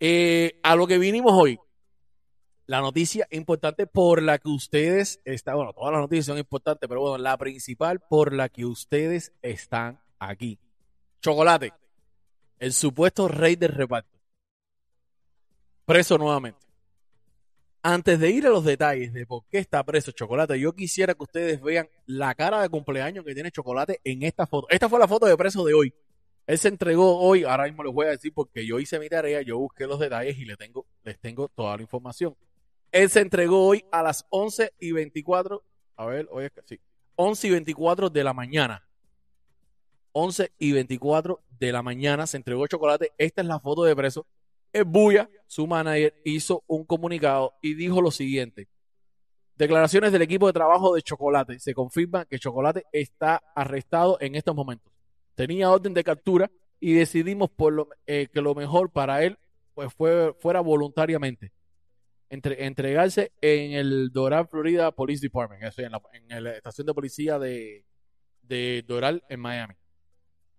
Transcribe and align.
Eh, 0.00 0.60
a 0.62 0.76
lo 0.76 0.86
que 0.86 0.98
vinimos 0.98 1.32
hoy. 1.32 1.58
La 2.66 2.80
noticia 2.80 3.28
importante 3.30 3.86
por 3.86 4.20
la 4.22 4.38
que 4.38 4.48
ustedes 4.48 5.20
están, 5.24 5.54
bueno, 5.54 5.72
todas 5.72 5.92
las 5.92 6.00
noticias 6.00 6.26
son 6.26 6.38
importantes, 6.38 6.88
pero 6.88 7.00
bueno, 7.00 7.16
la 7.16 7.38
principal 7.38 8.00
por 8.00 8.32
la 8.32 8.48
que 8.48 8.64
ustedes 8.64 9.32
están 9.40 10.00
aquí. 10.18 10.58
Chocolate, 11.20 11.72
el 12.58 12.72
supuesto 12.72 13.28
rey 13.28 13.54
del 13.54 13.70
reparto. 13.70 14.18
Preso 15.84 16.18
nuevamente. 16.18 16.66
Antes 17.82 18.18
de 18.18 18.30
ir 18.30 18.44
a 18.48 18.50
los 18.50 18.64
detalles 18.64 19.12
de 19.12 19.26
por 19.26 19.44
qué 19.46 19.58
está 19.58 19.84
preso 19.84 20.10
Chocolate, 20.10 20.58
yo 20.58 20.72
quisiera 20.72 21.14
que 21.14 21.22
ustedes 21.22 21.62
vean 21.62 21.88
la 22.06 22.34
cara 22.34 22.60
de 22.60 22.68
cumpleaños 22.68 23.24
que 23.24 23.32
tiene 23.32 23.52
Chocolate 23.52 24.00
en 24.02 24.24
esta 24.24 24.44
foto. 24.48 24.66
Esta 24.70 24.88
fue 24.88 24.98
la 24.98 25.06
foto 25.06 25.26
de 25.26 25.36
preso 25.36 25.64
de 25.64 25.72
hoy. 25.72 25.94
Él 26.46 26.58
se 26.58 26.68
entregó 26.68 27.18
hoy, 27.18 27.42
ahora 27.42 27.64
mismo 27.64 27.82
les 27.82 27.92
voy 27.92 28.06
a 28.06 28.10
decir 28.10 28.32
porque 28.32 28.64
yo 28.64 28.78
hice 28.78 29.00
mi 29.00 29.08
tarea, 29.08 29.42
yo 29.42 29.58
busqué 29.58 29.86
los 29.86 29.98
detalles 29.98 30.38
y 30.38 30.44
les 30.44 30.56
tengo, 30.56 30.86
les 31.02 31.18
tengo 31.18 31.48
toda 31.48 31.76
la 31.76 31.82
información. 31.82 32.36
Él 32.92 33.10
se 33.10 33.20
entregó 33.20 33.66
hoy 33.66 33.84
a 33.90 34.02
las 34.02 34.24
11 34.30 34.72
y 34.78 34.92
24, 34.92 35.64
a 35.96 36.06
ver, 36.06 36.28
hoy 36.30 36.44
es 36.44 36.52
que 36.52 36.62
sí, 36.64 36.80
11 37.16 37.48
y 37.48 37.50
24 37.50 38.10
de 38.10 38.24
la 38.24 38.32
mañana. 38.32 38.88
11 40.12 40.52
y 40.58 40.72
24 40.72 41.42
de 41.58 41.72
la 41.72 41.82
mañana 41.82 42.26
se 42.26 42.36
entregó 42.36 42.66
chocolate. 42.66 43.12
Esta 43.18 43.42
es 43.42 43.48
la 43.48 43.60
foto 43.60 43.82
de 43.82 43.94
preso. 43.94 44.26
El 44.72 44.84
Buya, 44.84 45.28
su 45.46 45.66
manager, 45.66 46.14
hizo 46.24 46.62
un 46.68 46.84
comunicado 46.84 47.54
y 47.60 47.74
dijo 47.74 48.00
lo 48.00 48.10
siguiente. 48.10 48.68
Declaraciones 49.56 50.12
del 50.12 50.22
equipo 50.22 50.46
de 50.46 50.52
trabajo 50.52 50.94
de 50.94 51.02
Chocolate. 51.02 51.58
Se 51.58 51.74
confirma 51.74 52.24
que 52.24 52.38
Chocolate 52.38 52.84
está 52.92 53.42
arrestado 53.54 54.18
en 54.20 54.34
estos 54.36 54.54
momentos 54.54 54.95
tenía 55.36 55.70
orden 55.70 55.94
de 55.94 56.02
captura 56.02 56.50
y 56.80 56.94
decidimos 56.94 57.50
eh, 58.06 58.26
que 58.32 58.42
lo 58.42 58.54
mejor 58.56 58.90
para 58.90 59.22
él 59.22 59.38
pues 59.74 59.92
fue, 59.94 60.34
fuera 60.40 60.60
voluntariamente 60.60 61.52
entre, 62.28 62.66
entregarse 62.66 63.32
en 63.40 63.72
el 63.72 64.10
Doral, 64.10 64.48
Florida 64.48 64.90
Police 64.90 65.24
Department, 65.24 65.62
en, 65.78 65.92
la, 65.92 66.02
en 66.28 66.44
la 66.44 66.52
estación 66.52 66.86
de 66.86 66.94
policía 66.94 67.38
de, 67.38 67.84
de 68.42 68.82
Doral 68.86 69.22
en 69.28 69.40
Miami, 69.40 69.74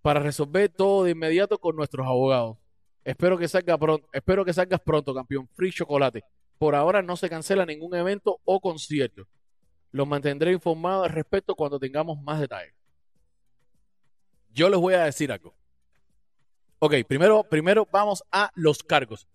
para 0.00 0.20
resolver 0.20 0.68
todo 0.70 1.04
de 1.04 1.12
inmediato 1.12 1.58
con 1.58 1.76
nuestros 1.76 2.06
abogados. 2.06 2.56
Espero 3.04 3.36
que 3.36 3.48
salga 3.48 3.78
pronto, 3.78 4.08
espero 4.12 4.44
que 4.44 4.52
salgas 4.52 4.80
pronto, 4.80 5.14
campeón. 5.14 5.48
Free 5.54 5.72
chocolate. 5.72 6.24
Por 6.58 6.74
ahora 6.74 7.02
no 7.02 7.16
se 7.16 7.28
cancela 7.28 7.66
ningún 7.66 7.94
evento 7.94 8.40
o 8.44 8.60
concierto. 8.60 9.26
Los 9.90 10.06
mantendré 10.06 10.52
informados 10.52 11.06
al 11.06 11.12
respecto 11.12 11.54
cuando 11.54 11.78
tengamos 11.78 12.20
más 12.22 12.40
detalles. 12.40 12.74
Yo 14.52 14.68
les 14.68 14.78
voy 14.78 14.94
a 14.94 15.04
decir 15.04 15.32
algo. 15.32 15.54
Ok, 16.78 16.94
primero, 17.06 17.44
primero 17.44 17.86
vamos 17.90 18.22
a 18.30 18.50
los 18.54 18.82
cargos. 18.82 19.26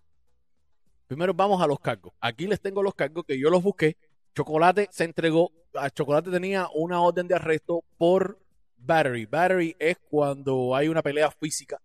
Primero 1.07 1.33
vamos 1.33 1.61
a 1.61 1.67
los 1.67 1.79
cargos. 1.79 2.13
Aquí 2.19 2.45
les 2.45 2.59
tengo 2.59 2.83
los 2.83 2.93
cargos 2.93 3.25
que 3.25 3.39
yo 3.39 3.49
los 3.49 3.63
busqué. 3.63 3.97
Chocolate 4.35 4.89
se 4.91 5.05
entregó. 5.05 5.51
Chocolate 5.93 6.29
tenía 6.29 6.67
una 6.73 7.01
orden 7.01 7.27
de 7.27 7.35
arresto 7.35 7.83
por 7.97 8.37
battery. 8.75 9.25
Battery 9.25 9.75
es 9.79 9.97
cuando 10.09 10.75
hay 10.75 10.89
una 10.89 11.01
pelea 11.01 11.31
física. 11.31 11.81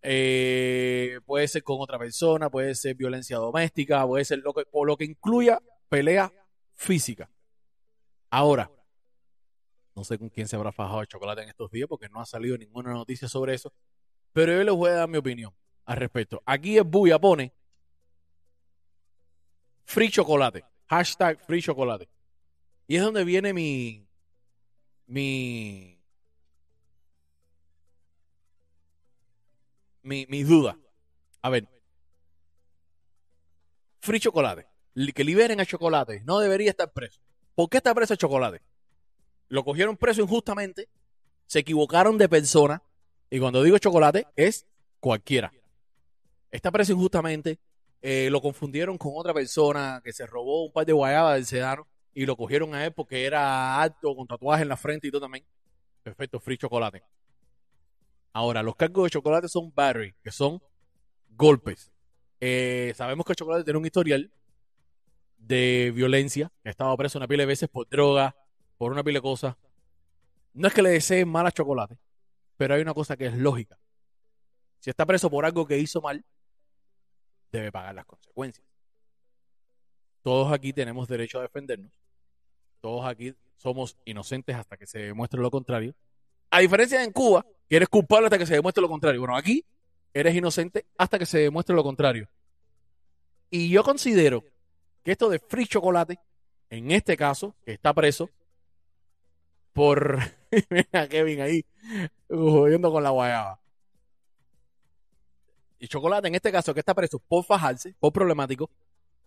Eh, 0.00 1.18
puede 1.26 1.48
ser 1.48 1.64
con 1.64 1.78
otra 1.80 1.98
persona, 1.98 2.48
puede 2.48 2.74
ser 2.74 2.94
violencia 2.94 3.36
doméstica, 3.36 4.06
puede 4.06 4.24
ser 4.24 4.38
lo 4.38 4.54
que, 4.54 4.62
o 4.70 4.84
lo 4.84 4.96
que 4.96 5.04
incluya 5.04 5.60
pelea 5.88 6.32
física. 6.76 7.28
Ahora, 8.30 8.70
no 9.98 10.04
sé 10.04 10.16
con 10.16 10.28
quién 10.28 10.46
se 10.46 10.54
habrá 10.54 10.70
fajado 10.70 11.00
el 11.00 11.08
chocolate 11.08 11.42
en 11.42 11.48
estos 11.48 11.72
días 11.72 11.88
porque 11.88 12.08
no 12.08 12.20
ha 12.20 12.26
salido 12.26 12.56
ninguna 12.56 12.92
noticia 12.92 13.26
sobre 13.26 13.54
eso. 13.54 13.72
Pero 14.32 14.52
yo 14.52 14.62
les 14.62 14.74
voy 14.74 14.90
a 14.90 14.94
dar 14.94 15.08
mi 15.08 15.18
opinión 15.18 15.52
al 15.86 15.96
respecto. 15.96 16.40
Aquí 16.46 16.78
es 16.78 16.84
Buya 16.84 17.18
pone 17.18 17.52
free 19.84 20.08
chocolate. 20.08 20.64
Hashtag 20.86 21.44
free 21.44 21.60
chocolate. 21.60 22.08
Y 22.86 22.94
es 22.96 23.02
donde 23.02 23.24
viene 23.24 23.52
mi. 23.52 24.06
Mi. 25.06 26.00
Mi, 30.02 30.26
mi 30.28 30.44
duda. 30.44 30.78
A 31.42 31.50
ver. 31.50 31.66
Free 34.00 34.20
chocolate. 34.20 34.68
Que 35.12 35.24
liberen 35.24 35.60
a 35.60 35.66
chocolate. 35.66 36.22
No 36.24 36.38
debería 36.38 36.70
estar 36.70 36.92
preso. 36.92 37.20
¿Por 37.56 37.68
qué 37.68 37.78
está 37.78 37.92
preso 37.94 38.12
el 38.12 38.18
chocolate? 38.18 38.62
Lo 39.48 39.64
cogieron 39.64 39.96
preso 39.96 40.22
injustamente, 40.22 40.88
se 41.46 41.60
equivocaron 41.60 42.18
de 42.18 42.28
persona, 42.28 42.82
y 43.30 43.38
cuando 43.38 43.62
digo 43.62 43.78
chocolate, 43.78 44.26
es 44.36 44.66
cualquiera. 45.00 45.52
Está 46.50 46.70
preso 46.70 46.92
injustamente, 46.92 47.58
eh, 48.00 48.28
lo 48.30 48.40
confundieron 48.40 48.96
con 48.96 49.12
otra 49.16 49.34
persona 49.34 50.00
que 50.04 50.12
se 50.12 50.26
robó 50.26 50.64
un 50.66 50.72
par 50.72 50.86
de 50.86 50.92
guayabas 50.92 51.34
del 51.34 51.46
sedano 51.46 51.86
y 52.14 52.26
lo 52.26 52.36
cogieron 52.36 52.74
a 52.74 52.84
él 52.84 52.92
porque 52.92 53.24
era 53.24 53.80
alto, 53.80 54.14
con 54.14 54.26
tatuaje 54.26 54.62
en 54.62 54.68
la 54.68 54.76
frente 54.76 55.08
y 55.08 55.10
todo 55.10 55.22
también. 55.22 55.44
Perfecto, 56.02 56.40
free 56.40 56.56
chocolate. 56.56 57.02
Ahora, 58.32 58.62
los 58.62 58.76
cargos 58.76 59.04
de 59.04 59.10
chocolate 59.10 59.48
son 59.48 59.72
battery, 59.74 60.14
que 60.22 60.30
son 60.30 60.62
golpes. 61.30 61.90
Eh, 62.40 62.92
sabemos 62.96 63.26
que 63.26 63.32
el 63.32 63.36
chocolate 63.36 63.64
tiene 63.64 63.78
un 63.78 63.86
historial 63.86 64.30
de 65.38 65.92
violencia, 65.94 66.52
ha 66.64 66.70
estado 66.70 66.96
preso 66.96 67.18
una 67.18 67.26
pila 67.26 67.42
de 67.42 67.46
veces 67.46 67.68
por 67.68 67.88
droga, 67.88 68.36
por 68.78 68.92
una 68.92 69.04
pila 69.04 69.18
de. 69.18 69.58
No 70.54 70.68
es 70.68 70.74
que 70.74 70.82
le 70.82 70.90
deseen 70.90 71.28
mal 71.28 71.46
a 71.46 71.52
chocolate, 71.52 71.98
pero 72.56 72.74
hay 72.74 72.80
una 72.80 72.94
cosa 72.94 73.16
que 73.16 73.26
es 73.26 73.34
lógica. 73.34 73.78
Si 74.78 74.90
está 74.90 75.04
preso 75.04 75.28
por 75.28 75.44
algo 75.44 75.66
que 75.66 75.78
hizo 75.78 76.00
mal, 76.00 76.24
debe 77.52 77.70
pagar 77.70 77.94
las 77.94 78.06
consecuencias. 78.06 78.66
Todos 80.22 80.52
aquí 80.52 80.72
tenemos 80.72 81.08
derecho 81.08 81.38
a 81.38 81.42
defendernos. 81.42 81.92
Todos 82.80 83.06
aquí 83.06 83.34
somos 83.56 83.96
inocentes 84.04 84.56
hasta 84.56 84.76
que 84.76 84.86
se 84.86 85.00
demuestre 85.00 85.40
lo 85.40 85.50
contrario. 85.50 85.94
A 86.50 86.60
diferencia 86.60 86.98
de 86.98 87.04
en 87.04 87.12
Cuba, 87.12 87.44
que 87.68 87.76
eres 87.76 87.88
culpable 87.88 88.26
hasta 88.26 88.38
que 88.38 88.46
se 88.46 88.54
demuestre 88.54 88.80
lo 88.80 88.88
contrario. 88.88 89.20
Bueno, 89.20 89.36
aquí 89.36 89.64
eres 90.14 90.34
inocente 90.34 90.86
hasta 90.96 91.18
que 91.18 91.26
se 91.26 91.38
demuestre 91.38 91.74
lo 91.74 91.82
contrario. 91.82 92.28
Y 93.50 93.70
yo 93.70 93.82
considero 93.82 94.44
que 95.02 95.12
esto 95.12 95.28
de 95.28 95.38
free 95.38 95.66
chocolate, 95.66 96.18
en 96.70 96.90
este 96.90 97.16
caso, 97.16 97.54
que 97.64 97.72
está 97.72 97.92
preso, 97.94 98.30
por. 99.78 100.18
Mira 100.70 101.08
Kevin 101.08 101.40
ahí, 101.40 101.64
jodiendo 102.28 102.90
con 102.90 103.02
la 103.02 103.10
guayaba. 103.10 103.60
Y 105.78 105.86
Chocolate, 105.86 106.26
en 106.26 106.34
este 106.34 106.50
caso, 106.50 106.74
que 106.74 106.80
está 106.80 106.94
preso 106.94 107.20
por 107.20 107.44
fajarse, 107.44 107.94
por 108.00 108.12
problemático, 108.12 108.68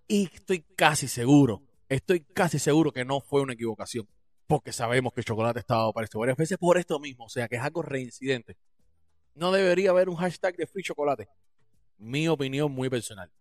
y 0.08 0.30
estoy 0.34 0.66
casi 0.76 1.08
seguro, 1.08 1.62
estoy 1.88 2.20
casi 2.20 2.60
seguro 2.60 2.92
que 2.92 3.06
no 3.06 3.22
fue 3.22 3.42
una 3.42 3.54
equivocación, 3.54 4.06
porque 4.46 4.74
sabemos 4.74 5.14
que 5.14 5.24
Chocolate 5.24 5.60
estaba 5.60 5.92
preso 5.94 6.20
varias 6.20 6.38
veces 6.38 6.58
por 6.58 6.78
esto 6.78 7.00
mismo, 7.00 7.26
o 7.26 7.30
sea 7.30 7.48
que 7.48 7.56
es 7.56 7.62
algo 7.62 7.82
reincidente. 7.82 8.58
No 9.34 9.54
debería 9.54 9.92
haber 9.92 10.10
un 10.10 10.18
hashtag 10.18 10.58
de 10.58 10.68
Free 10.68 10.84
Chocolate. 10.84 11.30
Mi 11.98 12.28
opinión 12.28 12.70
muy 12.74 12.90
personal. 12.90 13.32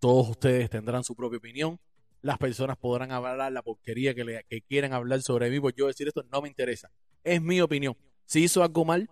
Todos 0.00 0.30
ustedes 0.30 0.68
tendrán 0.68 1.04
su 1.04 1.14
propia 1.14 1.38
opinión 1.38 1.78
las 2.20 2.38
personas 2.38 2.76
podrán 2.76 3.12
hablar 3.12 3.52
la 3.52 3.62
porquería 3.62 4.14
que, 4.14 4.24
le, 4.24 4.44
que 4.44 4.62
quieran 4.62 4.92
hablar 4.92 5.22
sobre 5.22 5.50
mí, 5.50 5.60
por 5.60 5.74
yo 5.74 5.86
decir 5.86 6.08
esto 6.08 6.24
no 6.32 6.42
me 6.42 6.48
interesa. 6.48 6.90
Es 7.22 7.40
mi 7.40 7.60
opinión. 7.60 7.96
Si 8.24 8.42
hizo 8.42 8.62
algo 8.62 8.84
mal 8.84 9.10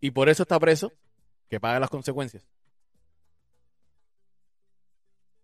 y 0.00 0.10
por 0.10 0.28
eso 0.28 0.42
está 0.42 0.58
preso, 0.58 0.92
que 1.48 1.60
pague 1.60 1.80
las 1.80 1.90
consecuencias. 1.90 2.46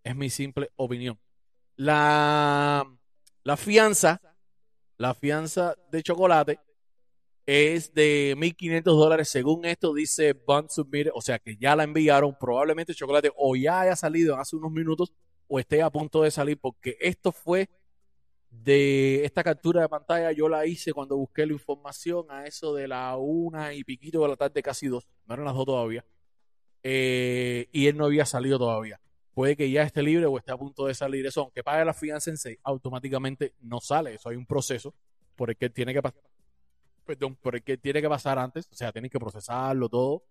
Es 0.03 0.15
mi 0.15 0.29
simple 0.29 0.69
opinión. 0.75 1.19
La, 1.75 2.85
la 3.43 3.57
fianza, 3.57 4.19
la 4.97 5.13
fianza 5.13 5.75
de 5.91 6.03
chocolate 6.03 6.59
es 7.45 7.93
de 7.93 8.35
1.500 8.37 8.83
dólares. 8.83 9.29
Según 9.29 9.65
esto 9.65 9.93
dice 9.93 10.33
Bond 10.33 10.69
Submit, 10.69 11.09
o 11.13 11.21
sea 11.21 11.39
que 11.39 11.55
ya 11.57 11.75
la 11.75 11.83
enviaron. 11.83 12.35
Probablemente 12.39 12.93
chocolate 12.93 13.31
o 13.35 13.55
ya 13.55 13.81
haya 13.81 13.95
salido 13.95 14.37
hace 14.37 14.55
unos 14.55 14.71
minutos 14.71 15.11
o 15.53 15.59
esté 15.59 15.81
a 15.81 15.89
punto 15.89 16.21
de 16.21 16.31
salir, 16.31 16.57
porque 16.57 16.95
esto 17.01 17.33
fue 17.33 17.69
de 18.49 19.25
esta 19.25 19.43
captura 19.43 19.81
de 19.81 19.89
pantalla, 19.89 20.31
yo 20.31 20.47
la 20.47 20.65
hice 20.65 20.93
cuando 20.93 21.17
busqué 21.17 21.45
la 21.45 21.51
información 21.51 22.25
a 22.29 22.45
eso 22.47 22.73
de 22.73 22.87
la 22.87 23.17
una 23.17 23.73
y 23.73 23.83
piquito 23.83 24.21
de 24.21 24.29
la 24.29 24.37
tarde, 24.37 24.63
casi 24.63 24.87
dos, 24.87 25.09
no 25.25 25.33
eran 25.33 25.45
las 25.45 25.53
dos 25.53 25.65
todavía, 25.65 26.05
eh, 26.83 27.67
y 27.73 27.87
él 27.87 27.97
no 27.97 28.05
había 28.05 28.25
salido 28.25 28.57
todavía. 28.57 29.01
Puede 29.33 29.57
que 29.57 29.69
ya 29.69 29.83
esté 29.83 30.01
libre 30.01 30.25
o 30.25 30.37
esté 30.37 30.53
a 30.53 30.57
punto 30.57 30.85
de 30.85 30.93
salir. 30.93 31.25
Eso, 31.25 31.41
aunque 31.41 31.63
pague 31.63 31.83
la 31.83 31.93
fianza 31.93 32.29
en 32.29 32.37
6, 32.37 32.59
automáticamente 32.63 33.53
no 33.61 33.79
sale. 33.79 34.15
Eso 34.15 34.29
hay 34.29 34.35
un 34.35 34.45
proceso 34.45 34.93
por 35.35 35.49
el 35.49 35.57
que 35.57 35.69
tiene 35.69 35.93
que 35.93 36.01
pasar. 36.01 36.21
Perdón, 37.05 37.35
por 37.35 37.55
el 37.55 37.63
que 37.63 37.77
tiene 37.77 38.01
que 38.01 38.09
pasar 38.09 38.37
antes. 38.39 38.67
O 38.69 38.75
sea, 38.75 38.91
tiene 38.91 39.09
que 39.09 39.19
procesarlo 39.19 39.87
todo 39.87 40.23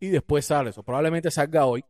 y 0.00 0.08
después 0.08 0.44
sale 0.44 0.70
eso. 0.70 0.82
Probablemente 0.82 1.30
salga 1.30 1.66
hoy. 1.66 1.84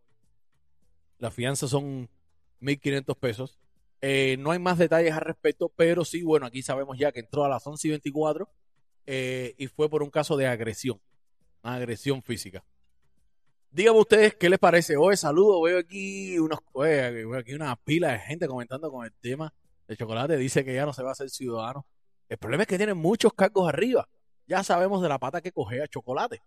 Las 1.19 1.33
fianzas 1.33 1.71
son 1.71 2.11
1.500 2.61 3.17
pesos. 3.17 3.59
Eh, 4.01 4.37
no 4.39 4.53
hay 4.53 4.59
más 4.59 4.79
detalles 4.79 5.13
al 5.13 5.23
respecto, 5.23 5.73
pero 5.75 6.05
sí, 6.05 6.23
bueno, 6.23 6.47
aquí 6.47 6.63
sabemos 6.63 6.97
ya 6.99 7.11
que 7.13 7.21
entró 7.21 7.45
a 7.45 7.49
las 7.49 7.67
11 7.67 7.89
y 7.89 7.91
24 7.91 8.49
eh, 9.07 9.55
y 9.59 9.67
fue 9.67 9.89
por 9.89 10.03
un 10.03 10.11
caso 10.11 10.37
de 10.37 10.47
agresión, 10.47 11.01
agresión 11.63 12.23
física. 12.23 12.65
Díganme 13.71 14.01
ustedes 14.01 14.35
qué 14.35 14.49
les 14.49 14.59
parece. 14.59 14.97
Hoy 14.97 15.17
saludo, 15.17 15.63
veo 15.63 15.79
aquí 15.79 16.39
unos, 16.39 16.61
veo 16.75 17.37
aquí 17.37 17.55
una 17.55 17.77
pila 17.77 18.13
de 18.13 18.19
gente 18.19 18.47
comentando 18.47 18.91
con 18.91 19.05
el 19.05 19.13
tema 19.21 19.53
de 19.87 19.97
chocolate. 19.97 20.37
Dice 20.37 20.65
que 20.65 20.75
ya 20.75 20.87
no 20.87 20.93
se 20.93 21.03
va 21.03 21.11
a 21.11 21.13
hacer 21.13 21.29
ciudadano. 21.29 21.87
El 22.29 22.39
problema 22.39 22.63
es 22.63 22.67
que 22.69 22.77
tiene 22.77 22.95
muchos 22.95 23.33
cargos 23.35 23.69
arriba. 23.69 24.09
Ya 24.47 24.63
sabemos 24.63 25.03
de 25.03 25.09
la 25.09 25.19
pata 25.19 25.41
que 25.41 25.53
coge 25.53 25.83
a 25.83 25.89
chocolate. 25.89 26.43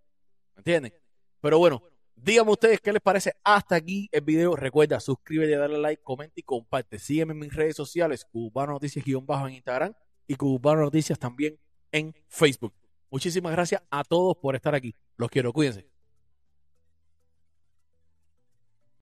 ¿Me 0.56 0.62
entienden? 0.62 0.94
Pero 1.42 1.58
bueno, 1.60 1.84
díganme 2.16 2.52
ustedes 2.52 2.80
qué 2.82 2.94
les 2.94 3.02
parece 3.02 3.34
hasta 3.44 3.76
aquí 3.76 4.10
el 4.12 4.22
video. 4.22 4.56
Recuerda, 4.56 5.00
suscríbete, 5.00 5.56
dale 5.56 5.78
like, 5.78 6.02
comenta 6.04 6.40
y 6.40 6.44
comparte. 6.44 7.00
Sígueme 7.00 7.34
en 7.34 7.40
mis 7.40 7.54
redes 7.54 7.76
sociales, 7.76 8.26
Cubano 8.26 8.74
Noticias-bajo 8.74 9.48
en 9.48 9.56
Instagram 9.56 9.94
y 10.28 10.36
Cubano 10.36 10.82
Noticias 10.82 11.20
también 11.20 11.60
en 11.92 12.14
Facebook. 12.28 12.74
Muchísimas 13.10 13.52
gracias 13.52 13.84
a 13.90 14.04
todos 14.04 14.38
por 14.38 14.56
estar 14.56 14.74
aquí. 14.74 14.96
Los 15.18 15.30
quiero, 15.30 15.52
cuídense. 15.52 15.91